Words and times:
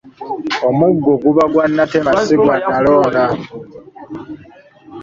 Omuggo 0.67 1.11
guba 1.23 1.43
gwa 1.51 1.65
natema 1.75 2.11
si 2.25 2.35
gwa 2.41 2.55
nalonda. 2.69 3.25